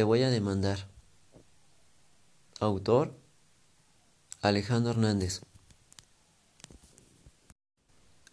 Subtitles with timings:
[0.00, 0.88] Te voy a demandar.
[2.58, 3.14] Autor
[4.40, 5.42] Alejandro Hernández.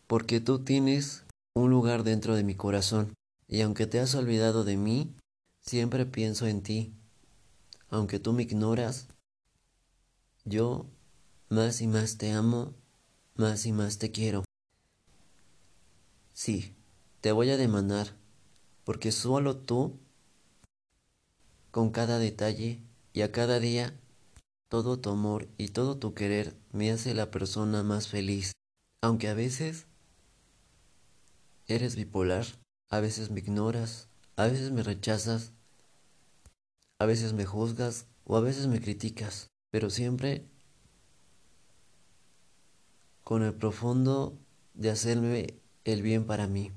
[0.07, 1.25] Porque tú tienes
[1.55, 3.15] un lugar dentro de mi corazón,
[3.49, 5.13] y aunque te has olvidado de mí,
[5.59, 6.93] siempre pienso en ti.
[7.89, 9.09] Aunque tú me ignoras,
[10.45, 10.85] yo
[11.49, 12.75] más y más te amo,
[13.35, 14.45] más y más te quiero.
[16.31, 16.77] Sí,
[17.19, 18.15] te voy a demandar,
[18.85, 19.99] porque solo tú
[21.77, 22.81] con cada detalle
[23.13, 23.93] y a cada día,
[24.67, 28.53] todo tu amor y todo tu querer me hace la persona más feliz.
[28.99, 29.85] Aunque a veces
[31.67, 32.47] eres bipolar,
[32.89, 35.51] a veces me ignoras, a veces me rechazas,
[36.97, 40.47] a veces me juzgas o a veces me criticas, pero siempre
[43.23, 44.35] con el profundo
[44.73, 46.71] de hacerme el bien para mí.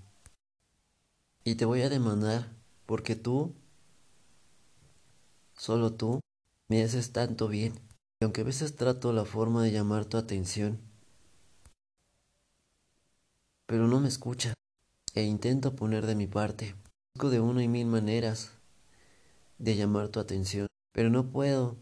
[1.42, 2.52] Y te voy a demandar
[2.84, 3.54] porque tú
[5.60, 6.20] Solo tú
[6.70, 7.74] me haces tanto bien,
[8.18, 10.80] y aunque a veces trato la forma de llamar tu atención,
[13.66, 14.54] pero no me escucha,
[15.14, 16.74] e intento poner de mi parte.
[17.14, 18.52] Busco de una y mil maneras
[19.58, 21.76] de llamar tu atención, pero no puedo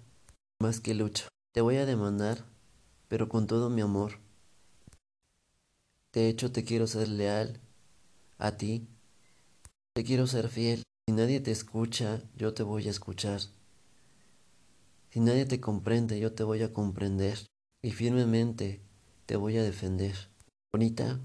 [0.60, 1.28] más que lucho.
[1.54, 2.44] Te voy a demandar,
[3.06, 4.18] pero con todo mi amor.
[6.12, 7.60] De hecho, te quiero ser leal
[8.38, 8.88] a ti.
[9.94, 10.82] Te quiero ser fiel.
[11.06, 13.40] Si nadie te escucha, yo te voy a escuchar.
[15.10, 17.38] Si nadie te comprende, yo te voy a comprender
[17.80, 18.82] y firmemente
[19.24, 20.14] te voy a defender.
[20.70, 21.18] Bonita,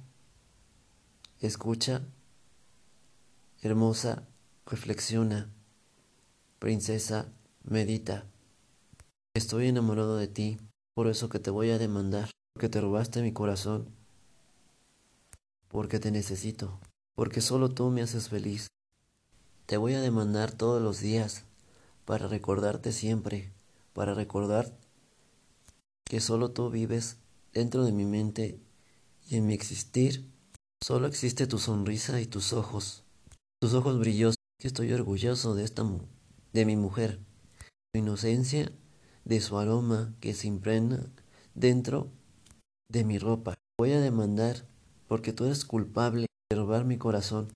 [1.42, 2.02] escucha,
[3.62, 4.24] hermosa,
[4.66, 5.50] reflexiona,
[6.60, 7.28] princesa,
[7.66, 8.26] medita.
[9.34, 10.58] Estoy enamorado de ti,
[10.96, 13.90] por eso que te voy a demandar, porque te robaste mi corazón,
[15.68, 16.80] porque te necesito,
[17.16, 18.68] porque solo tú me haces feliz.
[19.66, 21.44] Te voy a demandar todos los días
[22.06, 23.52] para recordarte siempre
[23.94, 24.78] para recordar
[26.06, 27.18] que solo tú vives
[27.54, 28.60] dentro de mi mente
[29.28, 30.30] y en mi existir
[30.84, 33.04] solo existe tu sonrisa y tus ojos,
[33.62, 35.84] tus ojos brillosos, estoy orgulloso de esta
[36.54, 37.20] de mi mujer,
[37.94, 38.72] su inocencia,
[39.26, 41.12] de su aroma que se impregna
[41.56, 42.12] dentro
[42.90, 43.56] de mi ropa.
[43.80, 44.68] Voy a demandar
[45.08, 47.52] porque tú eres culpable de robar mi corazón.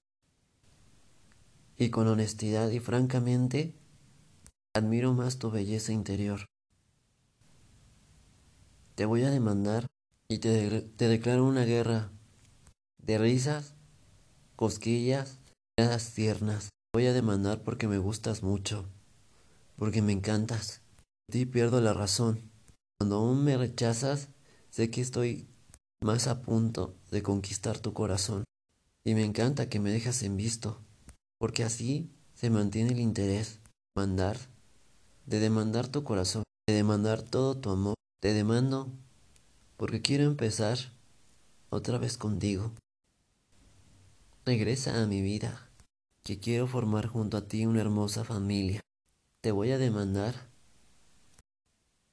[1.77, 3.75] Y con honestidad y francamente
[4.75, 6.45] Admiro más tu belleza interior.
[8.95, 9.87] Te voy a demandar
[10.27, 12.11] y te, declaro una guerra
[12.97, 13.75] de risas,
[14.55, 15.39] cosquillas,
[15.77, 16.69] miradas tiernas.
[16.93, 18.85] Voy a demandar porque me gustas mucho,
[19.77, 20.81] porque me encantas.
[21.31, 22.51] Ti pierdo la razón.
[22.99, 24.29] Cuando aún me rechazas,
[24.69, 25.47] sé que estoy
[26.01, 28.43] más a punto de conquistar tu corazón.
[29.05, 30.81] Y me encanta que me dejas en visto,
[31.39, 33.59] porque así se mantiene el interés.
[33.95, 34.37] Mandar
[35.27, 37.95] de demandar tu corazón, de demandar todo tu amor.
[38.19, 38.89] Te demando
[39.75, 40.79] porque quiero empezar
[41.69, 42.71] otra vez contigo.
[44.45, 45.69] Regresa a mi vida,
[46.23, 48.79] que quiero formar junto a ti una hermosa familia.
[49.41, 50.47] Te voy a demandar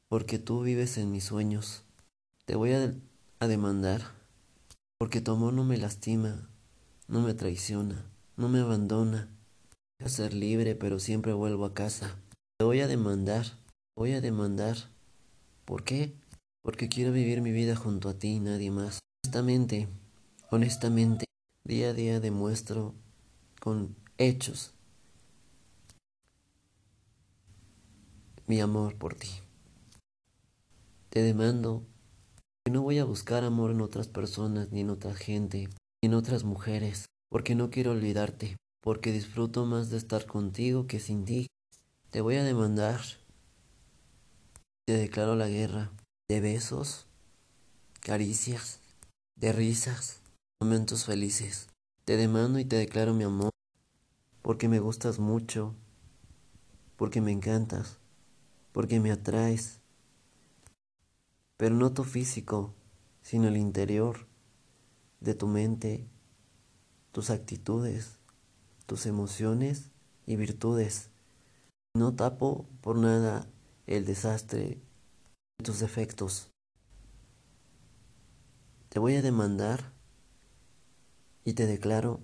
[0.09, 1.85] porque tú vives en mis sueños.
[2.45, 2.93] Te voy a,
[3.47, 4.01] demandar
[4.99, 6.49] porque tu amor no me lastima,
[7.09, 8.05] no me traiciona,
[8.37, 9.29] no me abandona.
[9.99, 12.17] Voy a ser libre, pero siempre vuelvo a casa.
[12.63, 13.47] Voy a demandar,
[13.97, 14.77] voy a demandar.
[15.65, 16.15] ¿Por qué?
[16.63, 19.01] Porque quiero vivir mi vida junto a ti y nadie más.
[19.25, 19.89] Honestamente,
[20.51, 21.25] honestamente,
[21.65, 22.95] día a día demuestro
[23.61, 24.73] con hechos
[28.47, 29.31] mi amor por ti.
[31.09, 31.83] Te demando
[32.65, 35.69] que no voy a buscar amor en otras personas, ni en otra gente,
[36.03, 41.01] ni en otras mujeres, porque no quiero olvidarte, porque disfruto más de estar contigo que
[41.01, 41.49] sin ti.
[42.15, 43.01] Te voy a demandar.
[44.87, 45.91] Te declaro la guerra
[46.29, 47.09] de besos,
[47.99, 48.79] caricias,
[49.35, 50.21] de risas,
[50.61, 51.67] momentos felices.
[52.05, 53.51] Te demando y te declaro mi amor,
[54.43, 55.75] porque me gustas mucho,
[56.95, 57.99] porque me encantas,
[58.71, 59.81] porque me atraes.
[61.57, 62.77] Pero no tu físico,
[63.23, 64.29] sino el interior
[65.19, 66.07] de tu mente,
[67.11, 68.21] tus actitudes,
[68.87, 69.91] tus emociones
[70.27, 71.11] y virtudes.
[71.97, 73.47] No tapo por nada
[73.87, 74.81] el desastre
[75.59, 76.51] de tus defectos.
[78.89, 79.93] Te voy a demandar
[81.45, 82.19] y te declaro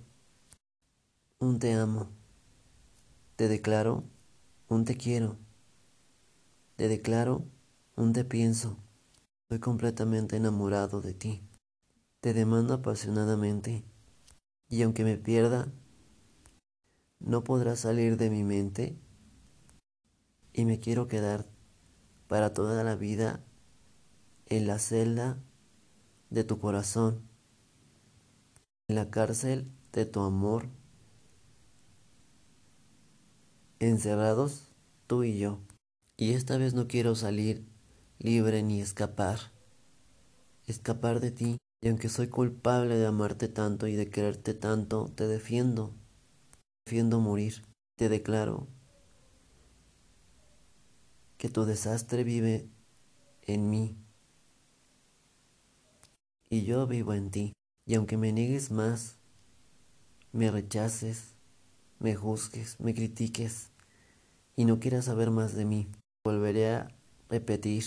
[1.39, 2.09] un te amo.
[3.37, 4.03] Te declaro
[4.67, 5.37] un te quiero.
[6.75, 7.45] Te declaro
[7.95, 8.75] un te pienso.
[9.43, 11.43] Estoy completamente enamorado de ti.
[12.19, 13.85] Te demando apasionadamente
[14.67, 15.71] y aunque me pierda,
[17.19, 18.99] no podrás salir de mi mente
[20.53, 21.45] y me quiero quedar
[22.27, 23.43] para toda la vida
[24.47, 25.37] en la celda
[26.29, 27.21] de tu corazón,
[28.87, 30.67] en la cárcel de tu amor,
[33.79, 34.71] encerrados
[35.07, 35.59] tú y yo.
[36.17, 37.65] Y esta vez no quiero salir
[38.19, 39.39] libre ni escapar,
[40.67, 41.57] escapar de ti.
[41.83, 45.95] Y aunque soy culpable de amarte tanto y de quererte tanto, te defiendo,
[46.85, 47.63] defiendo morir.
[47.97, 48.67] Te declaro
[51.41, 52.69] que tu desastre vive
[53.41, 53.97] en mí
[56.51, 57.53] y yo vivo en ti.
[57.87, 59.15] Y aunque me niegues más,
[60.33, 61.33] me rechaces,
[61.97, 63.71] me juzgues, me critiques
[64.55, 65.87] y no quieras saber más de mí,
[66.23, 66.95] volveré a
[67.27, 67.85] repetir.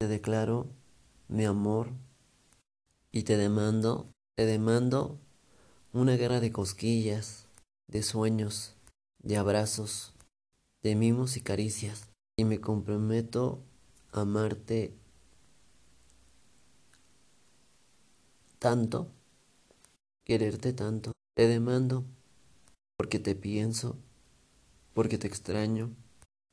[0.00, 0.66] Te declaro
[1.28, 1.92] mi amor
[3.12, 5.20] y te demando, te demando
[5.92, 7.46] una guerra de cosquillas,
[7.86, 8.74] de sueños,
[9.22, 10.12] de abrazos,
[10.82, 12.08] de mimos y caricias.
[12.36, 13.62] Y me comprometo
[14.12, 14.94] a amarte
[18.58, 19.10] tanto,
[20.24, 21.12] quererte tanto.
[21.34, 22.04] Te demando
[22.96, 23.98] porque te pienso,
[24.94, 25.90] porque te extraño,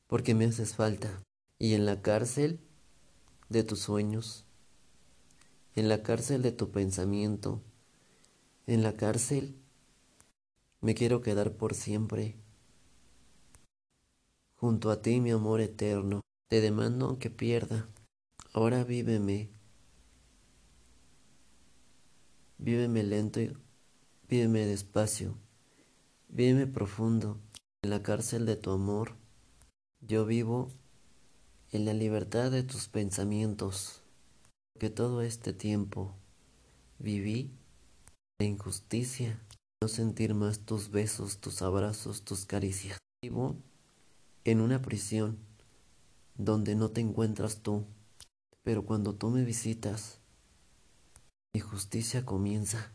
[0.08, 1.22] porque me haces falta.
[1.60, 2.60] Y en la cárcel
[3.50, 4.46] de tus sueños,
[5.76, 7.62] en la cárcel de tu pensamiento,
[8.66, 9.56] en la cárcel
[10.82, 12.36] me quiero quedar por siempre.
[14.60, 17.88] Junto a ti, mi amor eterno, te demando que pierda.
[18.54, 19.50] Ahora víveme.
[22.58, 23.56] Víveme lento y
[24.28, 25.38] víveme despacio.
[26.28, 27.40] Víveme profundo.
[27.84, 29.16] En la cárcel de tu amor,
[30.02, 30.70] yo vivo
[31.72, 34.02] en la libertad de tus pensamientos.
[34.80, 36.16] Que todo este tiempo
[36.98, 37.52] viví
[38.40, 39.40] de injusticia,
[39.84, 42.98] no sentir más tus besos, tus abrazos, tus caricias.
[43.22, 43.56] Vivo
[44.52, 45.38] en una prisión
[46.36, 47.84] donde no te encuentras tú,
[48.64, 50.22] pero cuando tú me visitas,
[51.54, 52.94] mi justicia comienza,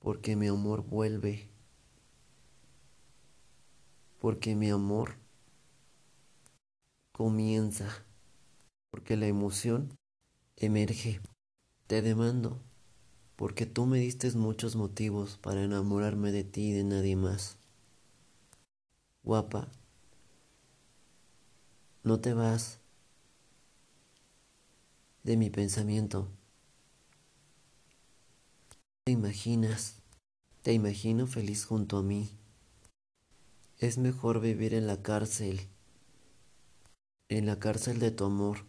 [0.00, 1.48] porque mi amor vuelve,
[4.20, 5.14] porque mi amor
[7.12, 8.04] comienza,
[8.90, 9.96] porque la emoción
[10.56, 11.22] emerge.
[11.86, 12.60] Te demando,
[13.34, 17.56] porque tú me diste muchos motivos para enamorarme de ti y de nadie más.
[19.22, 19.68] Guapa,
[22.02, 22.78] no te vas
[25.22, 26.28] de mi pensamiento.
[29.04, 29.96] Te imaginas,
[30.62, 32.30] te imagino feliz junto a mí.
[33.78, 35.68] Es mejor vivir en la cárcel,
[37.28, 38.64] en la cárcel de tu amor,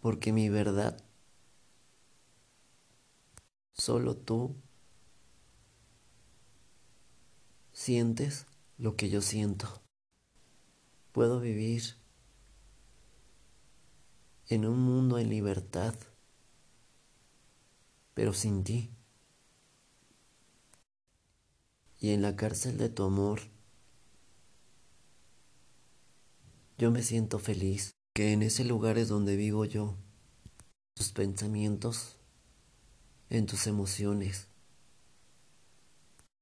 [0.00, 1.02] porque mi verdad,
[3.74, 4.56] solo tú
[7.72, 8.46] sientes
[8.78, 9.82] lo que yo siento.
[11.12, 11.96] Puedo vivir
[14.48, 15.94] en un mundo en libertad,
[18.14, 18.90] pero sin ti.
[21.98, 23.40] Y en la cárcel de tu amor,
[26.78, 29.96] yo me siento feliz, que en ese lugar es donde vivo yo,
[30.94, 32.16] tus pensamientos,
[33.28, 34.48] en tus emociones.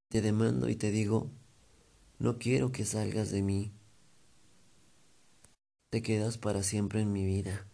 [0.09, 1.29] Te demando y te digo,
[2.17, 3.71] no quiero que salgas de mí.
[5.91, 7.65] Te quedas para siempre en mi vida.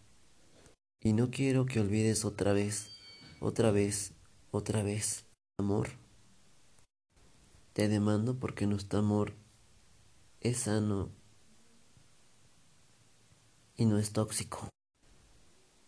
[1.00, 2.88] Y no quiero que olvides otra vez,
[3.40, 4.14] otra vez,
[4.50, 5.26] otra vez,
[5.58, 5.90] amor.
[7.74, 9.34] Te demando porque nuestro amor
[10.40, 11.10] es sano
[13.76, 14.70] y no es tóxico.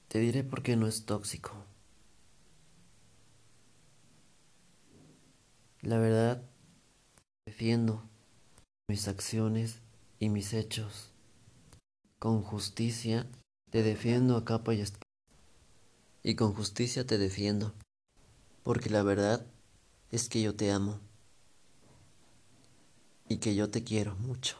[0.08, 1.64] Te diré por qué no es tóxico.
[5.80, 6.42] La verdad,
[7.46, 8.02] defiendo
[8.86, 9.80] mis acciones
[10.18, 11.14] y mis hechos.
[12.18, 13.28] Con justicia
[13.70, 15.04] te defiendo a capa y espada.
[16.24, 17.74] Y con justicia te defiendo.
[18.64, 19.46] Porque la verdad
[20.10, 20.98] es que yo te amo.
[23.28, 24.56] Y que yo te quiero mucho.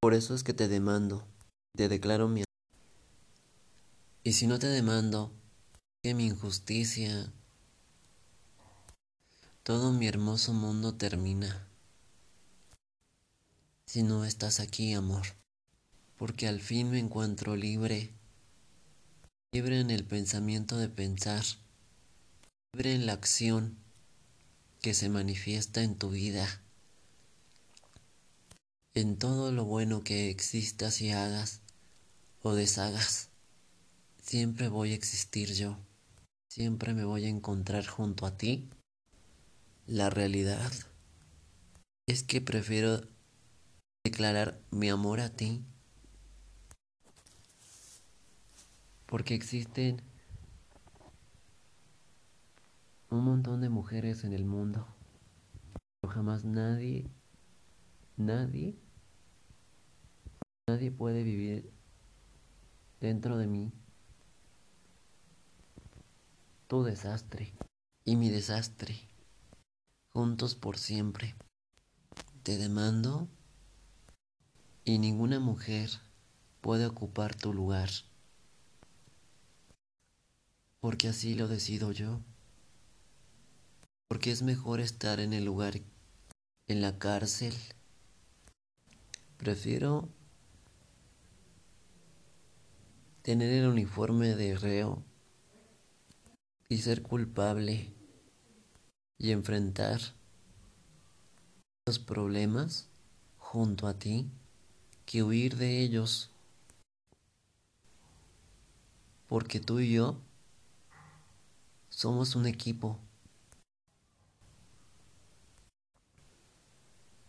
[0.00, 1.26] Por eso es que te demando.
[1.76, 2.44] Te declaro mi
[4.24, 5.30] Y si no te demando,
[6.02, 7.30] que mi injusticia,
[9.62, 11.68] todo mi hermoso mundo termina.
[13.84, 15.37] Si no estás aquí, amor
[16.18, 18.12] porque al fin me encuentro libre,
[19.54, 21.44] libre en el pensamiento de pensar,
[22.74, 23.78] libre en la acción
[24.82, 26.60] que se manifiesta en tu vida,
[28.94, 31.60] en todo lo bueno que existas y hagas
[32.42, 33.28] o deshagas.
[34.20, 35.78] Siempre voy a existir yo,
[36.50, 38.68] siempre me voy a encontrar junto a ti.
[39.86, 40.72] La realidad
[42.08, 43.02] es que prefiero
[44.04, 45.62] declarar mi amor a ti.
[49.08, 50.02] Porque existen
[53.10, 54.86] un montón de mujeres en el mundo.
[56.00, 57.10] Pero jamás nadie,
[58.18, 58.78] nadie,
[60.68, 61.72] nadie puede vivir
[63.00, 63.72] dentro de mí
[66.66, 67.54] tu desastre
[68.04, 69.08] y mi desastre,
[70.12, 71.34] juntos por siempre.
[72.42, 73.26] Te demando
[74.84, 75.88] y ninguna mujer
[76.60, 77.88] puede ocupar tu lugar,
[80.80, 82.20] porque así lo decido yo,
[84.08, 85.80] porque es mejor estar en el lugar,
[86.66, 87.54] en la cárcel.
[89.36, 90.08] Prefiero
[93.22, 95.02] tener el uniforme de reo
[96.68, 97.92] y ser culpable
[99.18, 100.00] y enfrentar
[101.86, 102.88] los problemas
[103.38, 104.30] junto a ti
[105.06, 106.30] que huir de ellos.
[109.26, 110.18] Porque tú y yo
[111.98, 112.96] somos un equipo.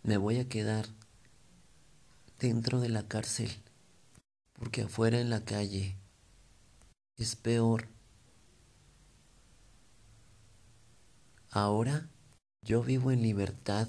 [0.04, 0.86] Me voy a quedar
[2.38, 3.50] dentro de la cárcel
[4.54, 5.98] porque afuera en la calle
[7.18, 7.88] es peor.
[11.50, 12.08] Ahora
[12.62, 13.88] yo vivo en libertad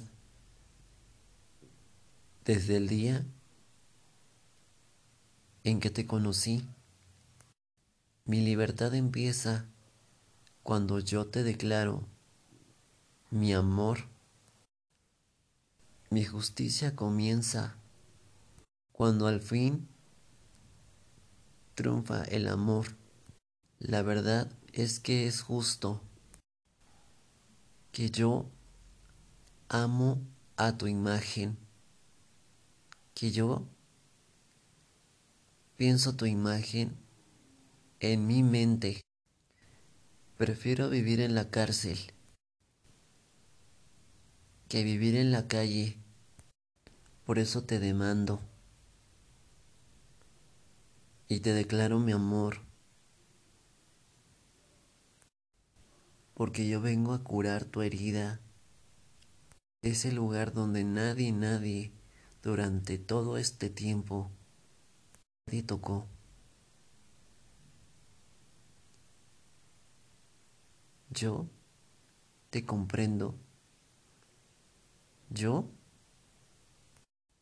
[2.46, 3.22] desde el día
[5.62, 6.66] en que te conocí.
[8.24, 9.66] Mi libertad empieza
[10.62, 12.06] cuando yo te declaro
[13.30, 14.08] mi amor.
[16.10, 17.76] Mi justicia comienza
[18.92, 19.88] cuando al fin
[21.74, 22.96] triunfa el amor.
[23.78, 26.02] La verdad es que es justo
[27.92, 28.46] que yo
[29.68, 30.20] amo
[30.56, 31.56] a tu imagen,
[33.14, 33.66] que yo
[35.76, 36.96] pienso tu imagen
[38.00, 39.00] en mi mente.
[40.40, 41.98] Prefiero vivir en la cárcel
[44.70, 45.98] que vivir en la calle.
[47.26, 48.40] Por eso te demando
[51.28, 52.62] y te declaro mi amor.
[56.32, 58.40] porque yo vengo a curar tu herida.
[59.82, 61.92] Ese lugar donde nadie, nadie,
[62.42, 64.30] durante todo este tiempo,
[65.46, 66.06] nadie tocó.
[71.20, 71.46] Yo
[72.48, 73.34] te comprendo.
[75.28, 75.70] Yo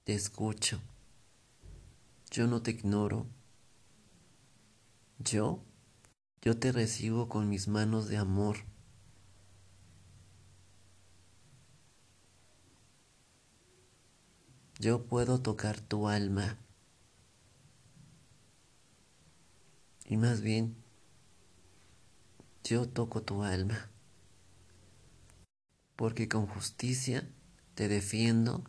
[0.02, 0.80] te escucho.
[2.32, 3.28] Yo no te ignoro.
[5.20, 5.62] Yo,
[6.42, 8.56] yo te recibo con mis manos de amor.
[14.80, 16.58] Yo puedo tocar tu alma.
[20.04, 20.74] Y más bien,
[22.68, 23.90] yo toco tu alma.
[25.96, 27.28] Porque con justicia
[27.74, 28.64] te defiendo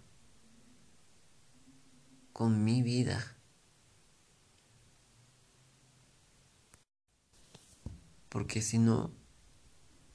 [2.33, 3.35] con mi vida.
[8.29, 9.11] Porque si no,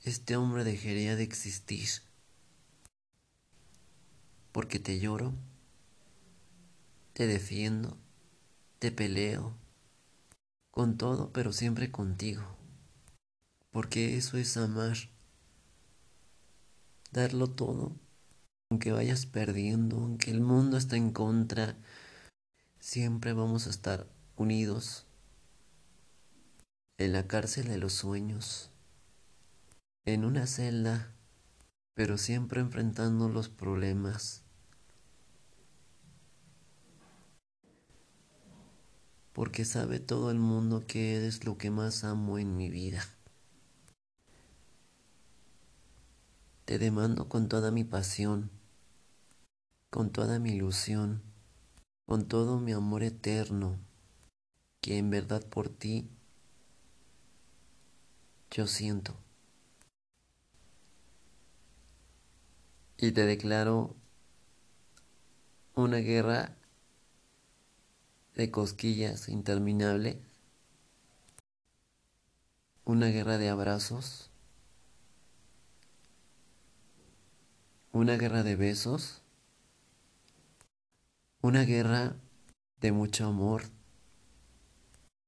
[0.04, 1.88] este hombre dejaría de existir.
[4.52, 5.34] Porque te lloro
[7.14, 7.96] te defiendo,
[8.80, 9.54] te peleo,
[10.72, 12.63] con todo, pero siempre contigo.
[13.74, 14.96] Porque eso es amar.
[17.10, 17.90] Darlo todo,
[18.70, 21.76] aunque vayas perdiendo, aunque el mundo está en contra,
[22.78, 25.06] siempre vamos a estar unidos
[26.98, 28.70] en la cárcel de los sueños,
[30.04, 31.12] en una celda,
[31.94, 34.44] pero siempre enfrentando los problemas
[39.32, 43.04] porque sabe todo el mundo que eres lo que más amo en mi vida.
[46.64, 48.50] Te demando con toda mi pasión,
[49.90, 51.22] con toda mi ilusión,
[52.06, 53.78] con todo mi amor eterno,
[54.80, 56.08] que en verdad por ti
[58.50, 59.14] yo siento.
[62.96, 63.94] Y te declaro
[65.74, 66.56] una guerra
[68.36, 70.16] de cosquillas interminables,
[72.86, 74.30] una guerra de abrazos,
[77.94, 79.22] una guerra de besos,
[81.42, 82.16] una guerra
[82.80, 83.62] de mucho amor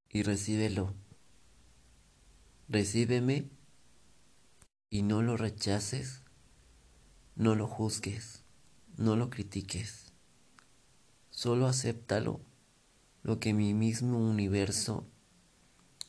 [0.09, 0.93] y recíbelo.
[2.67, 3.49] Recíbeme
[4.89, 6.23] y no lo rechaces,
[7.37, 8.43] no lo juzgues,
[8.97, 10.11] no lo critiques.
[11.29, 12.41] Solo acéptalo,
[13.23, 15.07] lo que mi mismo universo,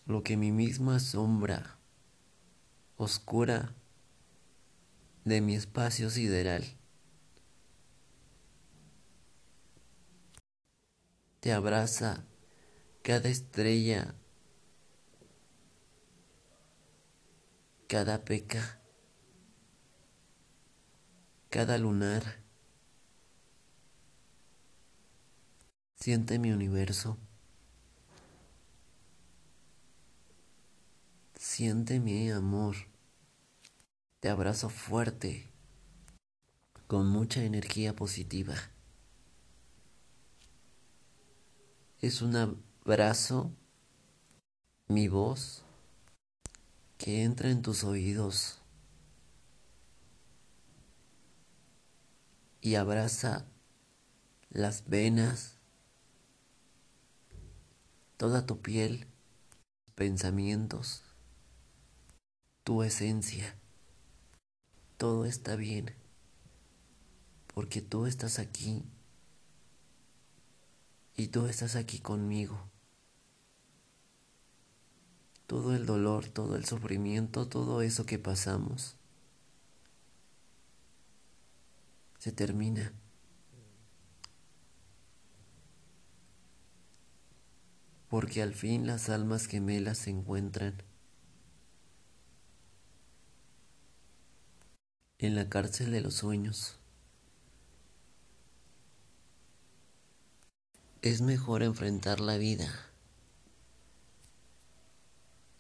[0.07, 1.79] lo que mi misma sombra
[2.97, 3.77] oscura
[5.29, 6.79] de mi espacio sideral
[11.41, 12.25] te abraza
[13.03, 14.15] cada estrella,
[17.87, 18.81] cada peca,
[21.49, 22.23] cada lunar.
[25.95, 27.17] Siente mi universo.
[31.35, 32.77] Siente mi amor.
[34.21, 35.49] Te abrazo fuerte,
[36.89, 38.57] con mucha energía positiva.
[42.01, 43.53] Es un abrazo,
[44.89, 45.63] mi voz,
[46.97, 48.61] que entra en tus oídos
[52.61, 53.47] y abraza
[54.51, 55.59] las venas
[58.17, 59.07] toda tu piel,
[59.95, 61.05] pensamientos,
[62.65, 63.57] tu esencia.
[64.99, 65.95] Todo está bien,
[67.55, 68.85] porque tú estás aquí
[71.17, 72.69] y tú estás aquí conmigo.
[75.47, 78.97] Todo el dolor, todo el sufrimiento, todo eso que pasamos,
[82.19, 82.93] se termina.
[88.09, 90.83] porque al fin las almas gemelas se encuentran
[95.19, 96.77] en la cárcel de los sueños.
[101.03, 102.73] Es mejor enfrentar la vida,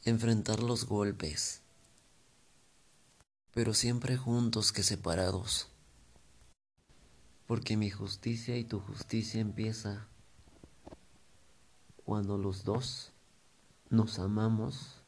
[0.04, 1.62] enfrentar los golpes,
[3.52, 5.68] pero siempre juntos que separados,
[7.46, 10.06] porque mi justicia y tu justicia empieza
[12.04, 13.12] cuando los dos
[13.90, 15.02] nos amamos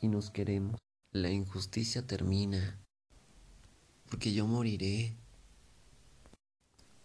[0.00, 0.78] y nos queremos,
[1.12, 2.85] la injusticia termina.
[4.08, 5.14] Porque yo moriré.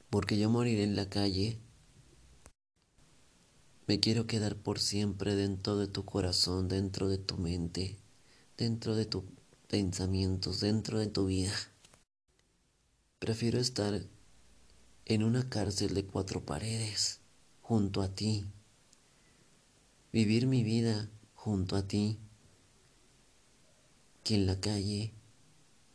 [0.10, 1.58] Porque yo moriré en la calle.
[3.88, 7.98] Me quiero quedar por siempre dentro de tu corazón, dentro de tu mente,
[8.58, 9.24] dentro de tus
[9.68, 11.54] pensamientos, dentro de tu vida.
[13.20, 14.02] Prefiero estar
[15.06, 17.20] en una cárcel de cuatro paredes,
[17.62, 18.46] junto a ti,
[20.14, 22.18] vivir mi vida junto a ti
[24.24, 25.14] que en la calle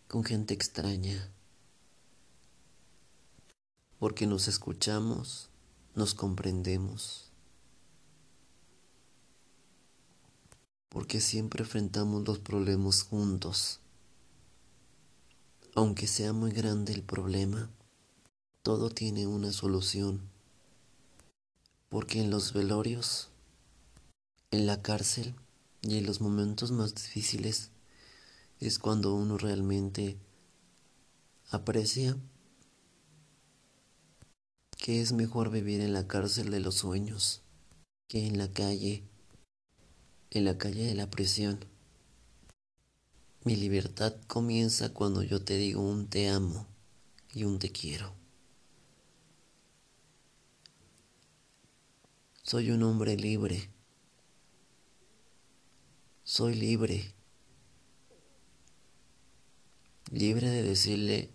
[0.08, 1.32] con gente extraña.
[3.98, 5.50] Porque nos escuchamos,
[5.94, 7.30] nos comprendemos.
[10.88, 13.80] Porque siempre enfrentamos los problemas juntos.
[15.74, 17.70] Aunque sea muy grande el problema,
[18.62, 20.20] todo tiene una solución.
[21.88, 23.30] Porque en los velorios
[24.50, 25.34] en la cárcel
[25.82, 27.70] y en los momentos más difíciles
[28.60, 30.18] es cuando uno realmente
[31.50, 32.16] aprecia
[34.78, 37.42] que es mejor vivir en la cárcel de los sueños
[38.08, 39.04] que en la calle,
[40.30, 41.64] en la calle de la prisión.
[43.44, 46.66] Mi libertad comienza cuando yo te digo un te amo
[47.32, 48.14] y un te quiero.
[52.42, 53.70] Soy un hombre libre
[56.26, 57.15] soy libre.
[60.12, 61.30] Libre de decirle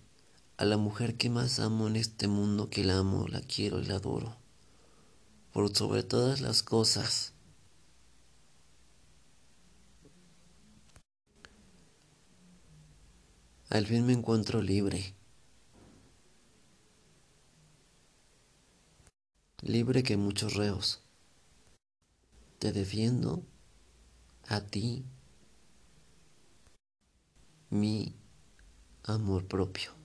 [0.56, 3.86] a la mujer que más amo en este mundo que la amo, la quiero y
[3.86, 4.38] la adoro.
[5.52, 7.34] Por sobre todas las cosas.
[13.70, 15.16] Al fin me encuentro libre.
[19.62, 21.02] Libre que muchos reos.
[22.60, 23.44] Te defiendo
[24.48, 25.04] a ti
[27.70, 28.16] mi
[29.04, 30.01] amor propio.